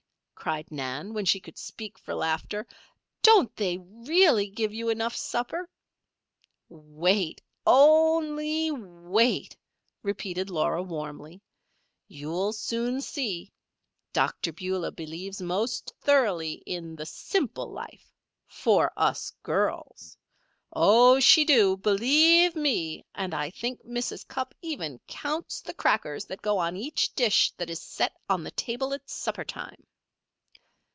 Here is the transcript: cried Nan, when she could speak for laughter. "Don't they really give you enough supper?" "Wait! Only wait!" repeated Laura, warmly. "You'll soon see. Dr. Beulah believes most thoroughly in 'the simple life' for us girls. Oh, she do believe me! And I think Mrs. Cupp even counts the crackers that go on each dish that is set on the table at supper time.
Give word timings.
cried 0.43 0.71
Nan, 0.71 1.13
when 1.13 1.23
she 1.25 1.39
could 1.39 1.55
speak 1.59 1.99
for 1.99 2.15
laughter. 2.15 2.65
"Don't 3.21 3.55
they 3.57 3.77
really 3.77 4.49
give 4.49 4.73
you 4.73 4.89
enough 4.89 5.15
supper?" 5.15 5.69
"Wait! 6.67 7.39
Only 7.67 8.71
wait!" 8.71 9.55
repeated 10.01 10.49
Laura, 10.49 10.81
warmly. 10.81 11.43
"You'll 12.07 12.53
soon 12.53 13.01
see. 13.01 13.53
Dr. 14.13 14.51
Beulah 14.51 14.93
believes 14.93 15.43
most 15.43 15.93
thoroughly 16.01 16.53
in 16.65 16.95
'the 16.95 17.05
simple 17.05 17.71
life' 17.71 18.11
for 18.47 18.91
us 18.97 19.29
girls. 19.43 20.17
Oh, 20.73 21.19
she 21.19 21.45
do 21.45 21.77
believe 21.77 22.55
me! 22.55 23.05
And 23.13 23.35
I 23.35 23.51
think 23.51 23.85
Mrs. 23.85 24.27
Cupp 24.27 24.55
even 24.63 24.97
counts 25.07 25.61
the 25.61 25.75
crackers 25.75 26.25
that 26.25 26.41
go 26.41 26.57
on 26.57 26.75
each 26.75 27.13
dish 27.13 27.51
that 27.57 27.69
is 27.69 27.79
set 27.79 28.15
on 28.27 28.43
the 28.43 28.49
table 28.49 28.91
at 28.95 29.07
supper 29.07 29.45
time. 29.45 29.85